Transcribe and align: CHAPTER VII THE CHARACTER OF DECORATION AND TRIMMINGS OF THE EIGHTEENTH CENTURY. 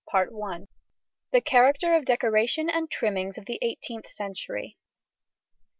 CHAPTER 0.09 0.33
VII 0.33 0.67
THE 1.31 1.41
CHARACTER 1.41 1.93
OF 1.95 2.05
DECORATION 2.05 2.71
AND 2.71 2.89
TRIMMINGS 2.89 3.37
OF 3.37 3.45
THE 3.45 3.59
EIGHTEENTH 3.61 4.07
CENTURY. 4.09 4.75